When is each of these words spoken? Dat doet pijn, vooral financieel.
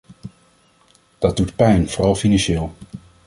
Dat 1.19 1.37
doet 1.37 1.55
pijn, 1.55 1.89
vooral 1.89 2.15
financieel. 2.15 2.73